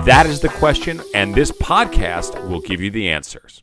That 0.00 0.26
is 0.26 0.40
the 0.40 0.48
question, 0.48 1.00
and 1.14 1.32
this 1.32 1.52
podcast 1.52 2.48
will 2.48 2.60
give 2.60 2.80
you 2.80 2.90
the 2.90 3.08
answers. 3.08 3.62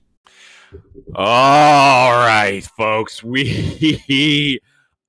All 1.14 2.12
right, 2.12 2.64
folks, 2.78 3.22
we 3.26 4.62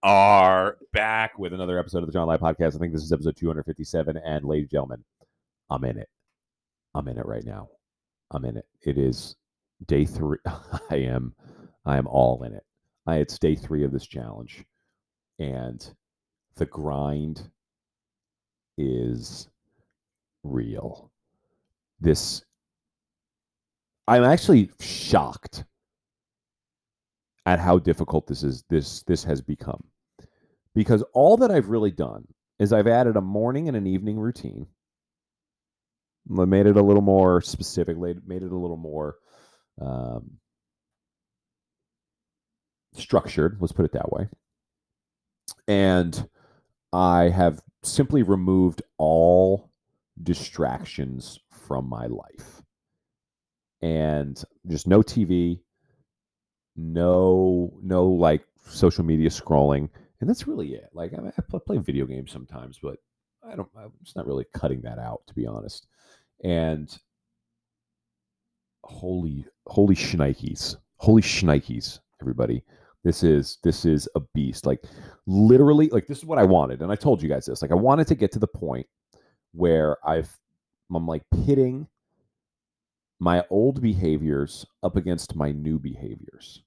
are 0.03 0.77
back 0.93 1.39
with 1.39 1.53
another 1.53 1.79
episode 1.79 1.99
of 2.03 2.07
the 2.07 2.13
Sean 2.13 2.27
Light 2.27 2.41
Podcast. 2.41 2.75
I 2.75 2.79
think 2.79 2.93
this 2.93 3.05
is 3.05 3.13
episode 3.13 3.37
257, 3.37 4.17
and 4.17 4.45
ladies 4.45 4.65
and 4.65 4.71
gentlemen, 4.71 5.05
I'm 5.71 5.85
in 5.85 5.99
it. 5.99 6.09
I'm 6.97 7.07
in 7.07 7.17
it 7.17 7.27
right 7.27 7.45
now. 7.45 7.69
I'm 8.33 8.45
in 8.45 8.57
it. 8.57 8.67
It 8.83 8.99
is 8.99 9.37
day 9.87 10.05
three. 10.05 10.39
I 10.47 10.97
am, 10.97 11.33
I 11.87 11.97
am 11.97 12.09
all 12.09 12.43
in 12.43 12.55
it. 12.55 12.65
I, 13.07 13.19
it's 13.19 13.39
day 13.39 13.55
three 13.55 13.85
of 13.85 13.93
this 13.93 14.07
challenge, 14.07 14.65
and 15.39 15.89
the 16.57 16.67
grind 16.67 17.49
is 18.77 19.49
real 20.43 21.10
this 22.01 22.45
I'm 24.09 24.25
actually 24.25 24.71
shocked 24.81 25.65
at 27.47 27.61
how 27.61 27.79
difficult 27.79 28.27
this 28.27 28.43
is 28.43 28.65
this 28.69 29.03
this 29.05 29.25
has 29.25 29.41
become. 29.41 29.85
Because 30.75 31.03
all 31.15 31.37
that 31.39 31.51
I've 31.51 31.69
really 31.69 31.91
done 31.91 32.27
is 32.59 32.73
I've 32.73 32.87
added 32.87 33.17
a 33.17 33.21
morning 33.21 33.69
and 33.69 33.77
an 33.77 33.87
evening 33.87 34.19
routine. 34.19 34.67
Made 36.27 36.67
it 36.67 36.77
a 36.77 36.83
little 36.83 37.03
more 37.03 37.41
specific, 37.41 37.97
made 37.97 38.43
it 38.43 38.53
a 38.53 38.57
little 38.57 38.77
more 38.77 39.17
um, 39.81 40.33
structured, 42.95 43.57
let's 43.61 43.73
put 43.73 43.85
it 43.85 43.93
that 43.93 44.13
way. 44.13 44.29
And 45.67 46.29
I 46.93 47.31
have 47.31 47.61
simply 47.83 48.23
removed 48.23 48.83
all 48.99 49.70
distractions 50.23 51.39
from 51.51 51.89
my 51.89 52.07
life. 52.07 52.63
And 53.83 54.43
just 54.69 54.87
no 54.87 55.03
TV, 55.03 55.61
no 56.77 57.73
no 57.83 58.07
like 58.07 58.45
social 58.67 59.05
media 59.05 59.31
scrolling, 59.31 59.89
and 60.21 60.29
that's 60.29 60.47
really 60.47 60.75
it. 60.75 60.91
Like 60.93 61.13
I, 61.15 61.29
I 61.29 61.59
play 61.59 61.79
video 61.79 62.05
games 62.05 62.31
sometimes, 62.31 62.79
but 62.83 62.99
I 63.51 63.57
don't. 63.57 63.69
I'm 63.77 63.93
just 64.03 64.17
not 64.17 64.27
really 64.27 64.45
cutting 64.55 64.83
that 64.83 64.99
out, 64.99 65.23
to 65.29 65.35
be 65.35 65.47
honest. 65.47 65.87
And 66.45 66.95
holy 68.85 69.47
holy 69.67 69.95
shnikes, 69.95 70.77
holy 70.97 71.23
shnikes, 71.23 72.01
everybody. 72.21 72.63
This 73.03 73.23
is 73.23 73.59
this 73.63 73.87
is 73.87 74.09
a 74.15 74.21
beast. 74.35 74.67
Like 74.67 74.85
literally, 75.27 75.89
like 75.89 76.07
this 76.07 76.19
is 76.19 76.25
what 76.27 76.39
I 76.39 76.45
wanted, 76.45 76.83
and 76.83 76.93
I 76.93 76.97
told 76.97 77.23
you 77.23 77.29
guys 77.31 77.47
this. 77.47 77.63
Like 77.63 77.71
I 77.71 77.77
wanted 77.77 78.07
to 78.09 78.15
get 78.15 78.31
to 78.33 78.39
the 78.39 78.47
point 78.47 78.87
where 79.53 79.97
I've 80.07 80.37
I'm 80.95 81.07
like 81.07 81.23
pitting 81.45 81.87
my 83.21 83.45
old 83.51 83.81
behaviors 83.81 84.67
up 84.83 84.97
against 84.97 85.37
my 85.37 85.53
new 85.53 85.79
behaviors. 85.79 86.63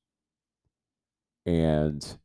And, 1.46 2.18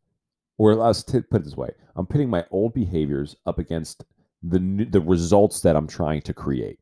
or 0.58 0.74
let's 0.74 1.02
t- 1.02 1.20
put 1.22 1.40
it 1.40 1.44
this 1.44 1.56
way 1.56 1.70
I'm 1.96 2.06
pitting 2.06 2.30
my 2.30 2.44
old 2.50 2.74
behaviors 2.74 3.34
up 3.46 3.58
against 3.58 4.04
the 4.42 4.60
new, 4.60 4.84
the 4.84 5.00
results 5.00 5.60
that 5.62 5.74
I'm 5.74 5.88
trying 5.88 6.22
to 6.22 6.34
create. 6.34 6.78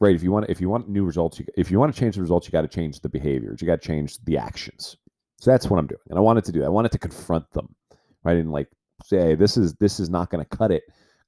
Right. 0.00 0.16
If 0.16 0.24
you 0.24 0.32
want, 0.32 0.46
if 0.48 0.60
you 0.60 0.68
want 0.68 0.88
new 0.88 1.04
results, 1.04 1.38
you, 1.38 1.46
if 1.56 1.70
you 1.70 1.78
want 1.78 1.94
to 1.94 2.00
change 2.00 2.16
the 2.16 2.20
results, 2.20 2.48
you 2.48 2.50
got 2.50 2.62
to 2.62 2.68
change 2.68 2.98
the 3.00 3.08
behaviors. 3.08 3.60
You 3.60 3.68
got 3.68 3.80
to 3.80 3.86
change 3.86 4.18
the 4.24 4.36
actions. 4.36 4.96
So 5.38 5.50
that's 5.52 5.70
what 5.70 5.78
I'm 5.78 5.86
doing, 5.86 6.00
and 6.08 6.18
I 6.18 6.20
wanted 6.20 6.44
to 6.44 6.52
do. 6.52 6.64
I 6.64 6.68
wanted 6.68 6.92
to 6.92 6.98
confront 6.98 7.50
them, 7.52 7.74
right, 8.24 8.36
and 8.36 8.52
like 8.52 8.68
say, 9.04 9.34
this 9.34 9.56
is 9.56 9.74
this 9.74 9.98
is 9.98 10.08
not 10.08 10.30
going 10.30 10.44
to 10.44 10.56
cut 10.56 10.70
it 10.70 10.84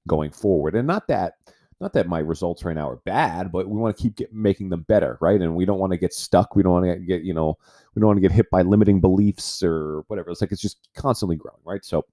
going 0.06 0.30
forward. 0.30 0.74
And 0.74 0.86
not 0.86 1.08
that 1.08 1.34
not 1.80 1.92
that 1.94 2.08
my 2.08 2.20
results 2.20 2.64
right 2.64 2.76
now 2.76 2.88
are 2.88 3.00
bad, 3.04 3.50
but 3.50 3.68
we 3.68 3.78
want 3.78 3.96
to 3.96 4.02
keep 4.02 4.16
get, 4.16 4.32
making 4.32 4.68
them 4.70 4.82
better, 4.88 5.18
right? 5.20 5.40
And 5.40 5.54
we 5.54 5.64
don't 5.64 5.78
want 5.78 5.92
to 5.92 5.98
get 5.98 6.14
stuck. 6.14 6.54
We 6.54 6.62
don't 6.62 6.72
want 6.72 6.86
to 6.86 6.96
get, 6.96 7.22
you 7.22 7.34
know, 7.34 7.58
we 7.94 8.00
don't 8.00 8.06
want 8.06 8.16
to 8.16 8.22
get 8.22 8.32
hit 8.32 8.48
by 8.50 8.62
limiting 8.62 9.00
beliefs 9.00 9.62
or 9.62 10.04
whatever. 10.06 10.30
It's 10.30 10.40
like 10.40 10.52
it's 10.52 10.62
just 10.62 10.88
constantly 10.94 11.36
growing, 11.36 11.60
right? 11.64 11.84
So, 11.84 12.04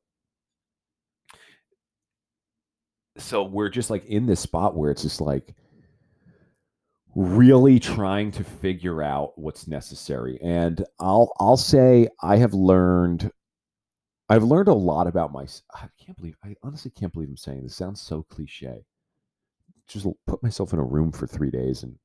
so 3.17 3.43
we're 3.43 3.69
just 3.69 3.89
like 3.89 4.05
in 4.05 4.25
this 4.25 4.39
spot 4.39 4.75
where 4.75 4.89
it's 4.91 5.03
just 5.03 5.21
like 5.21 5.53
really 7.15 7.79
trying 7.79 8.31
to 8.31 8.43
figure 8.43 9.03
out 9.03 9.37
what's 9.37 9.67
necessary. 9.67 10.39
And 10.41 10.83
I'll 10.99 11.31
I'll 11.39 11.57
say 11.57 12.07
I 12.21 12.37
have 12.37 12.53
learned 12.53 13.31
I've 14.31 14.43
learned 14.43 14.69
a 14.69 14.73
lot 14.73 15.07
about 15.07 15.33
my 15.33 15.45
I 15.73 15.89
can't 15.99 16.17
believe 16.17 16.37
I 16.41 16.55
honestly 16.63 16.89
can't 16.89 17.11
believe 17.11 17.27
I'm 17.27 17.35
saying 17.35 17.63
this. 17.63 17.75
sounds 17.75 17.99
so 17.99 18.23
cliche 18.23 18.85
just 19.89 20.07
put 20.25 20.41
myself 20.41 20.71
in 20.71 20.79
a 20.79 20.83
room 20.83 21.11
for 21.11 21.27
three 21.27 21.51
days 21.51 21.83
and 21.83 21.95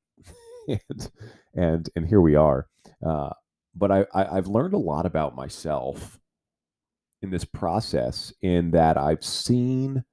and 0.67 1.11
and, 1.55 1.89
and 1.95 2.05
here 2.05 2.19
we 2.19 2.35
are. 2.35 2.67
Uh, 3.05 3.29
but 3.73 3.91
I, 3.91 4.05
I 4.13 4.37
I've 4.37 4.47
learned 4.47 4.73
a 4.73 4.77
lot 4.77 5.05
about 5.05 5.37
myself 5.37 6.19
in 7.21 7.29
this 7.29 7.45
process 7.45 8.33
in 8.41 8.71
that 8.71 8.97
I've 8.97 9.23
seen 9.23 10.03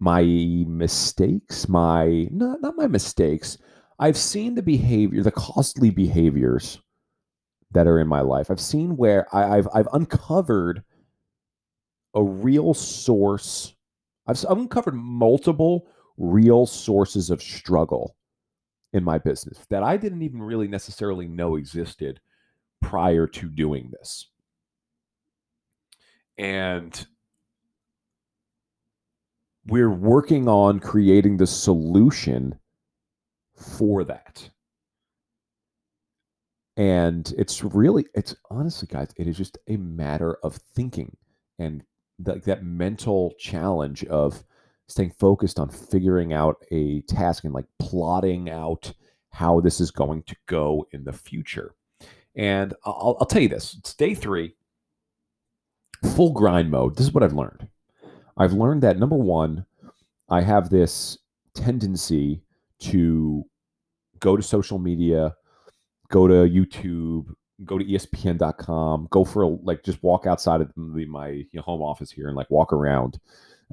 my 0.00 0.22
mistakes, 0.66 1.68
my 1.68 2.26
not 2.32 2.60
not 2.60 2.76
my 2.76 2.88
mistakes. 2.88 3.58
I've 4.00 4.16
seen 4.16 4.56
the 4.56 4.62
behavior, 4.62 5.22
the 5.22 5.30
costly 5.30 5.90
behaviors 5.90 6.80
that 7.72 7.86
are 7.86 7.98
in 7.98 8.08
my 8.08 8.20
life. 8.20 8.50
I've 8.50 8.60
seen 8.60 8.96
where 8.96 9.26
I, 9.34 9.56
have 9.56 9.68
I've 9.72 9.88
uncovered 9.92 10.82
a 12.14 12.22
real 12.22 12.74
source 12.74 13.74
I've 14.30 14.44
uncovered 14.48 14.94
multiple 14.94 15.88
real 16.16 16.66
sources 16.66 17.30
of 17.30 17.42
struggle 17.42 18.14
in 18.92 19.02
my 19.02 19.18
business 19.18 19.58
that 19.70 19.82
I 19.82 19.96
didn't 19.96 20.22
even 20.22 20.40
really 20.42 20.68
necessarily 20.68 21.26
know 21.26 21.56
existed 21.56 22.20
prior 22.80 23.26
to 23.26 23.48
doing 23.48 23.90
this. 23.90 24.28
And 26.38 27.06
we're 29.66 29.90
working 29.90 30.48
on 30.48 30.78
creating 30.78 31.36
the 31.36 31.46
solution 31.46 32.58
for 33.56 34.04
that. 34.04 34.48
And 36.80 37.34
it's 37.36 37.62
really, 37.62 38.06
it's 38.14 38.34
honestly, 38.50 38.88
guys, 38.90 39.10
it 39.18 39.26
is 39.26 39.36
just 39.36 39.58
a 39.68 39.76
matter 39.76 40.38
of 40.42 40.56
thinking 40.74 41.14
and 41.58 41.84
like 42.24 42.44
that 42.44 42.64
mental 42.64 43.34
challenge 43.38 44.02
of 44.04 44.42
staying 44.88 45.10
focused 45.10 45.58
on 45.58 45.68
figuring 45.68 46.32
out 46.32 46.56
a 46.70 47.02
task 47.02 47.44
and 47.44 47.52
like 47.52 47.66
plotting 47.78 48.48
out 48.48 48.94
how 49.28 49.60
this 49.60 49.78
is 49.78 49.90
going 49.90 50.22
to 50.22 50.34
go 50.46 50.86
in 50.92 51.04
the 51.04 51.12
future. 51.12 51.74
And 52.34 52.72
I'll, 52.86 53.18
I'll 53.20 53.26
tell 53.26 53.42
you 53.42 53.48
this: 53.50 53.76
it's 53.78 53.92
day 53.92 54.14
three, 54.14 54.54
full 56.16 56.32
grind 56.32 56.70
mode. 56.70 56.96
This 56.96 57.08
is 57.08 57.12
what 57.12 57.22
I've 57.22 57.34
learned. 57.34 57.68
I've 58.38 58.54
learned 58.54 58.82
that 58.84 58.98
number 58.98 59.16
one, 59.16 59.66
I 60.30 60.40
have 60.40 60.70
this 60.70 61.18
tendency 61.52 62.40
to 62.78 63.44
go 64.18 64.34
to 64.34 64.42
social 64.42 64.78
media, 64.78 65.34
go 66.10 66.26
to 66.28 66.34
YouTube, 66.34 67.26
go 67.64 67.78
to 67.78 67.84
espn.com 67.84 69.08
go 69.10 69.24
for 69.24 69.42
a 69.42 69.48
like 69.48 69.82
just 69.82 70.02
walk 70.02 70.26
outside 70.26 70.60
of 70.60 70.72
my 70.76 71.28
you 71.28 71.46
know, 71.54 71.62
home 71.62 71.82
office 71.82 72.10
here 72.10 72.28
and 72.28 72.36
like 72.36 72.50
walk 72.50 72.72
around 72.72 73.18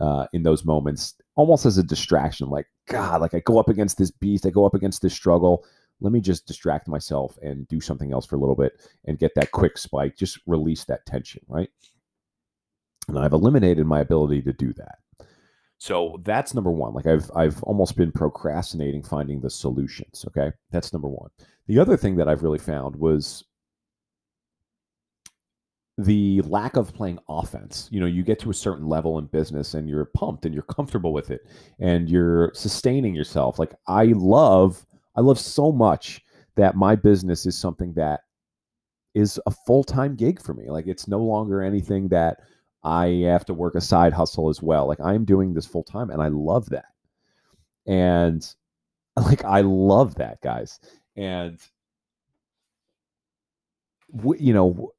uh, 0.01 0.27
in 0.33 0.43
those 0.43 0.65
moments 0.65 1.15
almost 1.35 1.65
as 1.65 1.77
a 1.77 1.83
distraction 1.83 2.49
like 2.49 2.67
god 2.87 3.21
like 3.21 3.33
i 3.33 3.39
go 3.39 3.59
up 3.59 3.69
against 3.69 3.97
this 3.97 4.11
beast 4.11 4.45
i 4.45 4.49
go 4.49 4.65
up 4.65 4.73
against 4.73 5.01
this 5.01 5.13
struggle. 5.13 5.65
Let 5.99 6.13
me 6.13 6.21
just 6.21 6.45
distract 6.45 6.87
myself 6.87 7.39
and 7.41 7.67
do 7.69 7.81
something 7.81 8.11
else 8.11 8.27
for 8.27 8.35
a 8.35 8.39
little 8.39 8.55
bit 8.55 8.73
and 9.05 9.17
get 9.17 9.33
that 9.33 9.49
quick 9.49 9.79
spike 9.79 10.15
just 10.15 10.39
release 10.45 10.83
that 10.85 11.05
tension 11.05 11.41
right? 11.47 11.69
And 13.07 13.17
i've 13.17 13.33
eliminated 13.33 13.85
my 13.85 14.01
ability 14.01 14.41
to 14.43 14.53
do 14.53 14.73
that 14.73 14.99
so 15.77 16.19
that's 16.23 16.53
number 16.53 16.71
one 16.71 16.93
like 16.93 17.05
i've 17.05 17.29
i've 17.35 17.61
almost 17.63 17.95
been 17.95 18.11
procrastinating 18.11 19.03
finding 19.03 19.39
the 19.39 19.49
solutions 19.49 20.25
okay 20.27 20.51
that's 20.71 20.93
number 20.93 21.07
one 21.07 21.29
the 21.67 21.79
other 21.79 21.97
thing 21.97 22.15
that 22.15 22.27
i've 22.27 22.43
really 22.43 22.59
found 22.59 22.95
was 22.95 23.43
the 25.97 26.41
lack 26.41 26.75
of 26.75 26.93
playing 26.93 27.19
offense. 27.27 27.89
You 27.91 27.99
know, 27.99 28.05
you 28.05 28.23
get 28.23 28.39
to 28.39 28.51
a 28.51 28.53
certain 28.53 28.87
level 28.87 29.17
in 29.17 29.25
business 29.25 29.73
and 29.73 29.89
you're 29.89 30.05
pumped 30.05 30.45
and 30.45 30.53
you're 30.53 30.63
comfortable 30.63 31.11
with 31.11 31.31
it 31.31 31.41
and 31.79 32.09
you're 32.09 32.51
sustaining 32.53 33.15
yourself. 33.15 33.57
Like 33.57 33.73
I 33.87 34.05
love 34.05 34.85
I 35.15 35.21
love 35.21 35.39
so 35.39 35.71
much 35.71 36.21
that 36.55 36.75
my 36.75 36.95
business 36.95 37.45
is 37.45 37.57
something 37.57 37.93
that 37.93 38.21
is 39.15 39.39
a 39.47 39.51
full-time 39.65 40.15
gig 40.15 40.39
for 40.39 40.53
me. 40.53 40.69
Like 40.69 40.85
it's 40.85 41.07
no 41.07 41.19
longer 41.19 41.63
anything 41.63 42.07
that 42.09 42.41
I 42.87 43.07
have 43.25 43.43
to 43.45 43.53
work 43.53 43.75
a 43.75 43.81
side 43.81 44.13
hustle 44.13 44.47
as 44.47 44.61
well. 44.61 44.87
Like 44.87 45.01
I'm 45.01 45.25
doing 45.25 45.53
this 45.53 45.65
full 45.65 45.83
time 45.83 46.09
and 46.09 46.21
I 46.21 46.29
love 46.29 46.69
that. 46.69 46.85
And 47.85 48.47
like 49.17 49.43
I 49.43 49.61
love 49.61 50.15
that, 50.15 50.41
guys. 50.41 50.79
And 51.17 51.59
you 54.39 54.53
know, 54.53 54.93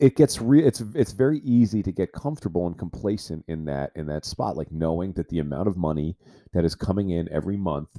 it 0.00 0.16
gets 0.16 0.40
re- 0.40 0.64
it's 0.64 0.82
it's 0.94 1.12
very 1.12 1.40
easy 1.40 1.82
to 1.82 1.92
get 1.92 2.12
comfortable 2.12 2.66
and 2.66 2.78
complacent 2.78 3.44
in 3.48 3.66
that 3.66 3.90
in 3.94 4.06
that 4.06 4.24
spot 4.24 4.56
like 4.56 4.70
knowing 4.70 5.12
that 5.12 5.28
the 5.28 5.40
amount 5.40 5.68
of 5.68 5.76
money 5.76 6.16
that 6.52 6.64
is 6.64 6.74
coming 6.74 7.10
in 7.10 7.28
every 7.32 7.56
month 7.56 7.90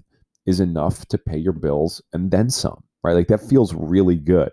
is 0.46 0.60
enough 0.62 1.06
to 1.08 1.18
pay 1.18 1.38
your 1.38 1.54
bills 1.54 2.02
and 2.14 2.32
then 2.32 2.50
some 2.50 2.82
right 3.04 3.14
like 3.14 3.28
that 3.28 3.42
feels 3.42 3.74
really 3.74 4.16
good 4.16 4.52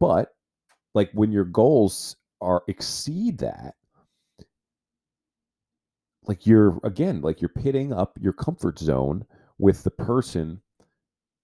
but 0.00 0.30
like 0.94 1.10
when 1.12 1.30
your 1.30 1.44
goals 1.44 2.16
are 2.40 2.62
exceed 2.68 3.38
that 3.38 3.74
like 6.26 6.46
you're 6.46 6.78
again 6.84 7.20
like 7.20 7.40
you're 7.40 7.48
pitting 7.48 7.92
up 7.92 8.18
your 8.20 8.32
comfort 8.32 8.78
zone 8.78 9.24
with 9.58 9.82
the 9.84 9.90
person 9.90 10.60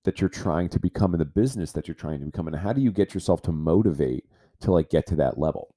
that 0.04 0.20
you're 0.20 0.28
trying 0.28 0.68
to 0.68 0.80
become 0.80 1.14
in 1.14 1.18
the 1.18 1.24
business 1.24 1.72
that 1.72 1.86
you're 1.86 1.94
trying 1.94 2.18
to 2.18 2.26
become 2.26 2.46
and 2.46 2.56
how 2.56 2.72
do 2.72 2.80
you 2.80 2.90
get 2.90 3.14
yourself 3.14 3.40
to 3.42 3.52
motivate 3.52 4.24
to 4.60 4.72
like 4.72 4.90
get 4.90 5.06
to 5.06 5.16
that 5.16 5.38
level? 5.38 5.74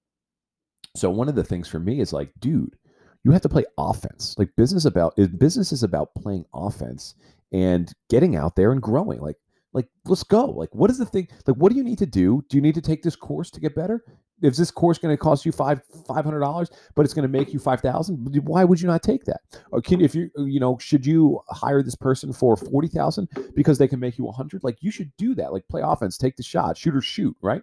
So 0.96 1.10
one 1.10 1.30
of 1.30 1.36
the 1.36 1.44
things 1.44 1.68
for 1.68 1.80
me 1.80 2.00
is 2.00 2.12
like 2.14 2.32
dude 2.40 2.76
you 3.24 3.32
have 3.32 3.42
to 3.42 3.50
play 3.50 3.66
offense 3.78 4.36
like 4.38 4.56
business 4.56 4.86
about 4.86 5.16
business 5.38 5.72
is 5.72 5.84
about 5.84 6.14
playing 6.16 6.46
offense 6.54 7.16
and 7.52 7.94
getting 8.10 8.36
out 8.36 8.56
there 8.56 8.72
and 8.72 8.82
growing 8.82 9.20
like 9.20 9.38
like 9.76 9.88
let's 10.06 10.24
go 10.24 10.46
like 10.46 10.74
what 10.74 10.90
is 10.90 10.98
the 10.98 11.06
thing 11.06 11.28
like 11.46 11.58
what 11.58 11.72
do 11.72 11.78
you 11.78 11.84
need 11.84 11.98
to 12.00 12.06
do? 12.06 12.44
Do 12.50 12.58
you 12.58 12.62
need 12.62 12.76
to 12.76 12.82
take 12.82 13.04
this 13.04 13.16
course 13.16 13.52
to 13.52 13.60
get 13.60 13.76
better 13.76 14.04
is 14.42 14.58
this 14.58 14.72
course 14.72 14.98
going 14.98 15.14
to 15.14 15.18
cost 15.18 15.46
you 15.46 15.52
five 15.52 15.82
five 16.08 16.26
hundred 16.26 16.42
dollars, 16.42 16.70
but 16.96 17.06
it's 17.06 17.14
going 17.14 17.24
to 17.24 17.30
make 17.30 17.54
you 17.54 17.60
five 17.60 17.82
thousand? 17.82 18.18
Why 18.44 18.64
would 18.64 18.82
you 18.82 18.88
not 18.88 19.04
take 19.04 19.26
that? 19.26 19.42
Or 19.72 19.82
can 19.82 20.02
if 20.02 20.14
you 20.14 20.30
you 20.38 20.60
know 20.60 20.78
should 20.80 21.06
you 21.06 21.40
hire 21.50 21.82
this 21.82 21.96
person 21.96 22.34
for 22.34 22.56
forty 22.58 22.88
thousand 22.88 23.30
because 23.56 23.78
they 23.78 23.88
can 23.88 24.00
make 24.00 24.18
you 24.18 24.28
a 24.28 24.32
hundred? 24.32 24.64
Like 24.64 24.78
you 24.82 24.92
should 24.92 25.12
do 25.18 25.36
that. 25.36 25.54
Like 25.54 25.68
play 25.70 25.82
offense, 25.84 26.18
take 26.18 26.36
the 26.36 26.44
shot, 26.44 26.78
shoot 26.78 26.96
or 26.96 27.02
shoot, 27.02 27.36
right? 27.42 27.62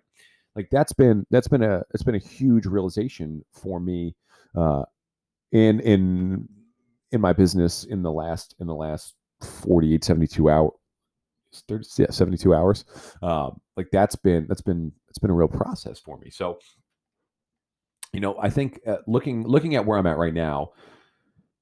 Like 0.56 0.68
that's 0.70 0.92
been 0.92 1.26
that's 1.30 1.48
been 1.48 1.62
a 1.62 1.82
it's 1.94 2.02
been 2.02 2.14
a 2.14 2.18
huge 2.18 2.66
realization 2.66 3.44
for 3.52 3.80
me 3.80 4.14
uh, 4.56 4.84
in 5.52 5.80
in 5.80 6.48
in 7.10 7.20
my 7.20 7.32
business 7.32 7.84
in 7.84 8.02
the 8.02 8.12
last 8.12 8.54
in 8.60 8.66
the 8.66 8.74
last 8.74 9.14
48 9.42 10.04
72 10.04 10.50
hours 10.50 10.72
30, 11.68 11.86
yeah, 11.98 12.10
72 12.10 12.54
hours. 12.54 12.84
Um, 13.22 13.60
like 13.76 13.88
that's 13.92 14.16
been, 14.16 14.46
that's 14.48 14.60
been, 14.60 14.92
it's 15.08 15.18
been 15.18 15.30
a 15.30 15.34
real 15.34 15.48
process 15.48 15.98
for 15.98 16.18
me. 16.18 16.30
So, 16.30 16.58
you 18.12 18.20
know, 18.20 18.36
I 18.40 18.50
think 18.50 18.80
uh, 18.86 18.98
looking, 19.06 19.46
looking 19.46 19.74
at 19.74 19.86
where 19.86 19.98
I'm 19.98 20.06
at 20.06 20.18
right 20.18 20.34
now, 20.34 20.72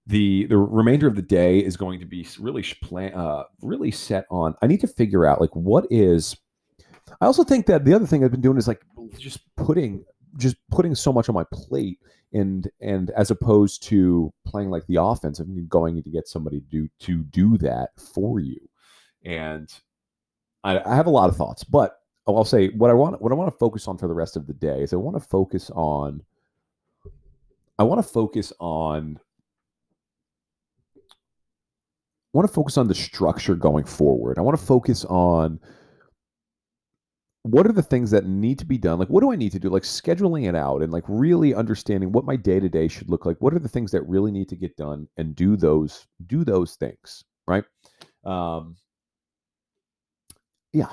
the, 0.07 0.47
the 0.47 0.57
remainder 0.57 1.07
of 1.07 1.15
the 1.15 1.23
day 1.23 1.59
is 1.59 1.77
going 1.77 2.01
to 2.01 2.07
be 2.07 2.27
really 2.39 2.65
plan, 2.83 3.15
uh, 3.15 3.45
really 3.63 3.91
set 3.91 4.25
on, 4.31 4.55
I 4.63 4.67
need 4.67 4.81
to 4.81 4.89
figure 4.89 5.27
out 5.27 5.41
like, 5.41 5.55
what 5.55 5.87
is, 5.91 6.37
I 7.21 7.27
also 7.27 7.45
think 7.45 7.67
that 7.67 7.85
the 7.85 7.95
other 7.95 8.07
thing 8.07 8.25
I've 8.25 8.31
been 8.31 8.41
doing 8.41 8.59
is 8.59 8.69
like 8.69 8.83
just 9.19 9.41
putting, 9.57 10.05
just 10.37 10.57
putting 10.71 10.95
so 10.95 11.13
much 11.13 11.29
on 11.29 11.35
my 11.35 11.45
plate 11.53 11.99
and 12.33 12.71
and 12.81 13.11
as 13.11 13.31
opposed 13.31 13.83
to 13.83 14.33
playing 14.47 14.71
like 14.71 14.87
the 14.87 14.97
offense 14.97 15.39
and 15.39 15.69
going 15.69 16.03
to 16.03 16.11
get 16.11 16.29
somebody 16.29 16.61
to 16.61 16.67
do 16.67 16.89
to 17.01 17.23
do 17.25 17.59
that 17.59 17.89
for 18.15 18.41
you 18.41 18.59
and 19.25 19.73
I, 20.65 20.79
I 20.79 20.95
have 20.95 21.07
a 21.07 21.11
lot 21.11 21.29
of 21.29 21.37
thoughts, 21.37 21.65
but 21.65 21.97
I'll 22.27 22.45
say 22.45 22.69
what 22.69 22.91
I 22.91 22.95
want. 22.95 23.21
What 23.21 23.33
I 23.33 23.35
want 23.35 23.53
to 23.53 23.59
focus 23.59 23.89
on 23.89 23.99
for 23.99 24.09
the 24.09 24.15
rest 24.15 24.37
of 24.37 24.47
the 24.47 24.53
day 24.53 24.83
is 24.83 24.93
I 24.93 24.97
want 24.97 25.17
to 25.17 25.29
focus 25.29 25.71
on. 25.75 26.23
I 27.79 27.83
want 27.83 27.99
to 27.99 28.09
focus 28.09 28.53
on. 28.61 29.19
I 31.07 32.37
want 32.37 32.49
to 32.49 32.55
focus 32.55 32.77
on 32.77 32.87
the 32.87 32.95
structure 32.95 33.57
going 33.57 33.85
forward. 33.85 34.39
I 34.39 34.43
want 34.43 34.59
to 34.59 34.65
focus 34.65 35.05
on 35.07 35.59
what 37.43 37.67
are 37.67 37.73
the 37.73 37.83
things 37.83 38.11
that 38.11 38.27
need 38.27 38.59
to 38.59 38.67
be 38.67 38.77
done 38.77 38.99
like 38.99 39.09
what 39.09 39.23
do 39.23 39.33
i 39.33 39.37
need 39.37 39.51
to 39.51 39.59
do 39.59 39.71
like 39.71 39.83
scheduling 39.83 40.47
it 40.47 40.55
out 40.55 40.83
and 40.83 40.93
like 40.93 41.05
really 41.09 41.55
understanding 41.55 42.13
what 42.13 42.27
my 42.27 42.37
day 42.37 42.61
to 42.61 42.69
day 42.69 42.87
should 42.87 43.09
look 43.09 43.25
like 43.25 43.37
what 43.39 43.55
are 43.55 43.59
the 43.59 43.69
things 43.69 43.91
that 43.91 44.03
really 44.03 44.31
need 44.31 44.49
to 44.49 44.57
get 44.57 44.77
done 44.77 45.09
and 45.17 45.35
do 45.35 45.57
those 45.57 46.07
do 46.27 46.45
those 46.45 46.75
things 46.75 47.25
right 47.47 47.65
um 48.25 48.77
yeah, 50.73 50.89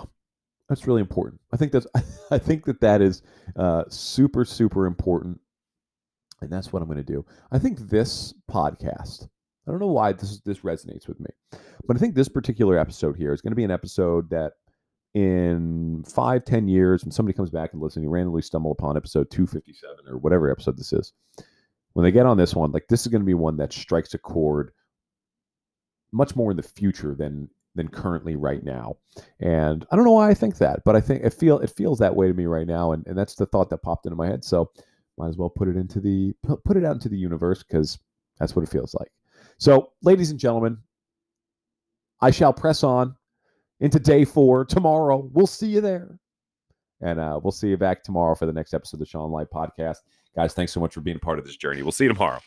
that's 0.70 0.88
really 0.88 1.02
important. 1.02 1.42
I 1.54 1.58
think 1.58 1.72
that's 1.72 1.88
I 2.32 2.38
think 2.38 2.66
that 2.66 2.82
that 2.82 3.02
is 3.02 3.22
uh, 3.56 3.84
super 3.90 4.46
super 4.46 4.86
important, 4.86 5.40
and 6.42 6.52
that's 6.52 6.72
what 6.72 6.82
I'm 6.82 6.88
going 6.88 6.98
to 6.98 7.04
do. 7.04 7.26
I 7.52 7.60
think 7.60 7.80
this 7.80 8.34
podcast. 8.50 9.28
I 9.68 9.72
don't 9.72 9.82
know 9.82 9.88
why 9.88 10.14
this 10.14 10.40
this 10.42 10.60
resonates 10.60 11.08
with 11.08 11.20
me, 11.20 11.30
but 11.86 11.98
I 11.98 12.00
think 12.00 12.16
this 12.16 12.30
particular 12.30 12.78
episode 12.78 13.18
here 13.18 13.34
is 13.34 13.42
going 13.42 13.52
to 13.52 13.58
be 13.58 13.66
an 13.66 13.72
episode 13.72 14.30
that 14.30 14.54
in 15.14 16.04
five 16.08 16.46
ten 16.46 16.68
years, 16.68 17.04
when 17.04 17.12
somebody 17.12 17.36
comes 17.36 17.50
back 17.50 17.74
and 17.74 17.82
listens, 17.82 18.04
you 18.04 18.10
randomly 18.10 18.42
stumble 18.42 18.72
upon 18.72 18.96
episode 18.96 19.30
257 19.30 20.08
or 20.08 20.18
whatever 20.18 20.50
episode 20.50 20.78
this 20.78 20.94
is. 20.94 21.12
When 21.94 22.04
they 22.04 22.12
get 22.12 22.28
on 22.28 22.38
this 22.38 22.54
one, 22.56 22.72
like 22.72 22.88
this 22.88 23.02
is 23.02 23.08
going 23.08 23.22
to 23.22 23.26
be 23.26 23.34
one 23.34 23.58
that 23.58 23.74
strikes 23.74 24.14
a 24.14 24.20
chord 24.20 24.72
much 26.12 26.36
more 26.36 26.52
in 26.52 26.58
the 26.58 26.64
future 26.64 27.16
than 27.16 27.50
than 27.78 27.88
currently 27.88 28.36
right 28.36 28.64
now. 28.64 28.98
And 29.40 29.86
I 29.90 29.96
don't 29.96 30.04
know 30.04 30.12
why 30.12 30.30
I 30.30 30.34
think 30.34 30.58
that, 30.58 30.84
but 30.84 30.96
I 30.96 31.02
think 31.02 31.24
it 31.24 31.34
feel 31.34 31.60
it 31.60 31.70
feels 31.70 32.00
that 32.00 32.16
way 32.16 32.28
to 32.28 32.34
me 32.34 32.46
right 32.46 32.68
now. 32.68 32.92
And, 32.92 33.08
and 33.08 33.18
that's 33.18 33.36
the 33.36 33.46
thought 33.46 33.70
that 33.70 33.82
popped 33.82 34.06
into 34.06 34.18
my 34.18 34.28
head. 34.28 34.44
So 34.44 34.72
might 35.18 35.30
as 35.30 35.38
well 35.38 35.50
put 35.50 35.68
it 35.68 35.78
into 35.78 36.00
the 36.00 36.34
put 36.44 36.78
it 36.78 36.84
out 36.84 36.96
into 36.96 37.10
the 37.10 37.18
universe 37.18 37.64
because 37.64 37.98
that's 38.40 38.56
what 38.56 38.64
it 38.64 38.70
feels 38.70 38.94
like. 38.94 39.12
So, 39.58 39.92
ladies 40.04 40.30
and 40.30 40.40
gentlemen, 40.40 40.78
I 42.22 42.32
shall 42.32 42.54
press 42.54 42.84
on 42.84 43.16
into 43.80 44.00
day 44.00 44.26
four 44.26 44.66
tomorrow. 44.66 45.30
We'll 45.34 45.48
see 45.48 45.68
you 45.68 45.82
there. 45.82 46.20
And 47.02 47.20
uh, 47.20 47.40
we'll 47.44 47.52
see 47.52 47.70
you 47.70 47.78
back 47.78 48.04
tomorrow 48.04 48.36
for 48.36 48.48
the 48.48 48.54
next 48.54 48.74
episode 48.74 48.98
of 48.98 49.00
the 49.02 49.06
Sean 49.06 49.32
Light 49.32 49.48
podcast. 49.54 49.98
Guys, 50.36 50.54
thanks 50.54 50.72
so 50.72 50.80
much 50.80 50.94
for 50.94 51.02
being 51.02 51.18
a 51.18 51.20
part 51.20 51.38
of 51.38 51.46
this 51.46 51.56
journey. 51.56 51.84
We'll 51.84 51.92
see 51.92 52.06
you 52.06 52.14
tomorrow. 52.14 52.40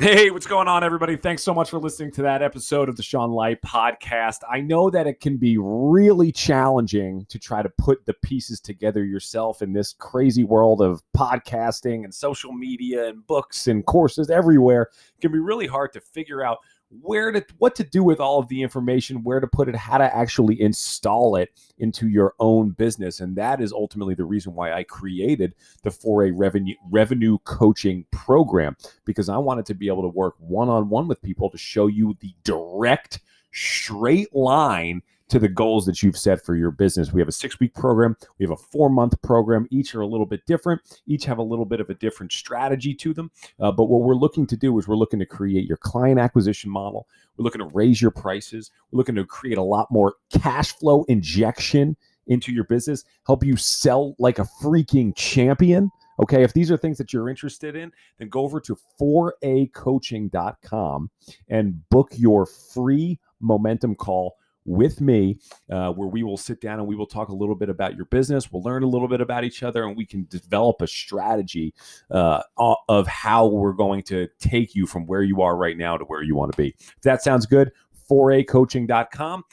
Hey, 0.00 0.30
what's 0.30 0.46
going 0.46 0.66
on, 0.66 0.82
everybody? 0.82 1.14
Thanks 1.14 1.42
so 1.42 1.52
much 1.52 1.68
for 1.68 1.78
listening 1.78 2.10
to 2.12 2.22
that 2.22 2.40
episode 2.40 2.88
of 2.88 2.96
the 2.96 3.02
Sean 3.02 3.32
Light 3.32 3.60
podcast. 3.60 4.38
I 4.50 4.62
know 4.62 4.88
that 4.88 5.06
it 5.06 5.20
can 5.20 5.36
be 5.36 5.58
really 5.58 6.32
challenging 6.32 7.26
to 7.28 7.38
try 7.38 7.62
to 7.62 7.68
put 7.68 8.06
the 8.06 8.14
pieces 8.14 8.60
together 8.60 9.04
yourself 9.04 9.60
in 9.60 9.74
this 9.74 9.92
crazy 9.92 10.42
world 10.42 10.80
of 10.80 11.02
podcasting 11.14 12.04
and 12.04 12.14
social 12.14 12.50
media 12.50 13.10
and 13.10 13.26
books 13.26 13.66
and 13.66 13.84
courses 13.84 14.30
everywhere. 14.30 14.88
It 15.18 15.20
can 15.20 15.32
be 15.32 15.38
really 15.38 15.66
hard 15.66 15.92
to 15.92 16.00
figure 16.00 16.42
out 16.42 16.60
where 17.02 17.30
to 17.30 17.44
what 17.58 17.74
to 17.76 17.84
do 17.84 18.02
with 18.02 18.18
all 18.18 18.40
of 18.40 18.48
the 18.48 18.62
information 18.62 19.22
where 19.22 19.38
to 19.38 19.46
put 19.46 19.68
it 19.68 19.76
how 19.76 19.96
to 19.98 20.16
actually 20.16 20.60
install 20.60 21.36
it 21.36 21.50
into 21.78 22.08
your 22.08 22.34
own 22.40 22.70
business. 22.70 23.20
And 23.20 23.36
that 23.36 23.60
is 23.60 23.72
ultimately 23.72 24.14
the 24.14 24.24
reason 24.24 24.54
why 24.54 24.72
i 24.72 24.82
created 24.82 25.54
the 25.82 25.90
4a 25.90 26.32
revenue 26.34 26.74
revenue 26.90 27.38
coaching 27.44 28.04
program 28.10 28.76
because 29.04 29.28
i 29.28 29.38
wanted 29.38 29.66
to 29.66 29.74
be 29.74 29.86
able 29.86 30.02
to 30.02 30.08
work 30.08 30.34
one-on-one 30.38 31.06
with 31.06 31.22
people 31.22 31.48
to 31.50 31.58
show 31.58 31.86
you 31.86 32.16
the 32.20 32.34
direct 32.44 33.20
straight 33.52 34.34
line 34.34 35.02
to 35.30 35.38
the 35.38 35.48
goals 35.48 35.86
that 35.86 36.02
you've 36.02 36.18
set 36.18 36.44
for 36.44 36.56
your 36.56 36.70
business. 36.70 37.10
We 37.12 37.20
have 37.20 37.28
a 37.28 37.32
six 37.32 37.58
week 37.60 37.74
program, 37.74 38.16
we 38.38 38.44
have 38.44 38.52
a 38.52 38.56
four 38.56 38.90
month 38.90 39.20
program. 39.22 39.66
Each 39.70 39.94
are 39.94 40.00
a 40.00 40.06
little 40.06 40.26
bit 40.26 40.44
different, 40.46 40.82
each 41.06 41.24
have 41.24 41.38
a 41.38 41.42
little 41.42 41.64
bit 41.64 41.80
of 41.80 41.88
a 41.88 41.94
different 41.94 42.32
strategy 42.32 42.92
to 42.94 43.14
them. 43.14 43.30
Uh, 43.58 43.72
but 43.72 43.84
what 43.84 44.02
we're 44.02 44.14
looking 44.14 44.46
to 44.48 44.56
do 44.56 44.78
is 44.78 44.86
we're 44.86 44.96
looking 44.96 45.20
to 45.20 45.26
create 45.26 45.66
your 45.66 45.78
client 45.78 46.20
acquisition 46.20 46.70
model, 46.70 47.06
we're 47.36 47.44
looking 47.44 47.60
to 47.60 47.70
raise 47.72 48.02
your 48.02 48.10
prices, 48.10 48.70
we're 48.90 48.98
looking 48.98 49.14
to 49.14 49.24
create 49.24 49.58
a 49.58 49.62
lot 49.62 49.86
more 49.90 50.16
cash 50.30 50.72
flow 50.72 51.04
injection 51.04 51.96
into 52.26 52.52
your 52.52 52.64
business, 52.64 53.04
help 53.26 53.44
you 53.44 53.56
sell 53.56 54.14
like 54.18 54.38
a 54.38 54.48
freaking 54.62 55.14
champion. 55.16 55.90
Okay, 56.20 56.42
if 56.42 56.52
these 56.52 56.70
are 56.70 56.76
things 56.76 56.98
that 56.98 57.14
you're 57.14 57.30
interested 57.30 57.74
in, 57.74 57.90
then 58.18 58.28
go 58.28 58.42
over 58.42 58.60
to 58.60 58.76
4acoaching.com 59.00 61.10
and 61.48 61.88
book 61.88 62.10
your 62.12 62.44
free 62.46 63.18
momentum 63.40 63.94
call 63.94 64.36
with 64.70 65.00
me, 65.00 65.38
uh, 65.70 65.90
where 65.92 66.08
we 66.08 66.22
will 66.22 66.36
sit 66.36 66.60
down 66.60 66.78
and 66.78 66.86
we 66.86 66.96
will 66.96 67.06
talk 67.06 67.28
a 67.28 67.34
little 67.34 67.54
bit 67.54 67.68
about 67.68 67.96
your 67.96 68.06
business. 68.06 68.50
We'll 68.50 68.62
learn 68.62 68.82
a 68.82 68.86
little 68.86 69.08
bit 69.08 69.20
about 69.20 69.44
each 69.44 69.62
other, 69.62 69.84
and 69.84 69.96
we 69.96 70.06
can 70.06 70.26
develop 70.30 70.80
a 70.80 70.86
strategy 70.86 71.74
uh, 72.10 72.42
of 72.88 73.06
how 73.06 73.46
we're 73.46 73.72
going 73.72 74.02
to 74.04 74.28
take 74.38 74.74
you 74.74 74.86
from 74.86 75.06
where 75.06 75.22
you 75.22 75.42
are 75.42 75.56
right 75.56 75.76
now 75.76 75.96
to 75.96 76.04
where 76.04 76.22
you 76.22 76.34
want 76.34 76.52
to 76.52 76.56
be. 76.56 76.68
If 76.78 77.02
that 77.02 77.22
sounds 77.22 77.46
good, 77.46 77.72
4acoaching.com. 78.10 79.44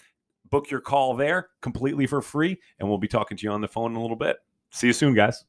Book 0.50 0.72
your 0.72 0.80
call 0.80 1.16
there 1.16 1.50
completely 1.62 2.08
for 2.08 2.22
free, 2.22 2.58
and 2.80 2.88
we'll 2.88 2.98
be 2.98 3.08
talking 3.08 3.36
to 3.38 3.44
you 3.44 3.52
on 3.52 3.62
the 3.62 3.68
phone 3.68 3.92
in 3.92 3.98
a 3.98 4.02
little 4.02 4.16
bit. 4.16 4.38
See 4.72 4.88
you 4.88 4.94
soon, 4.94 5.14
guys. 5.14 5.44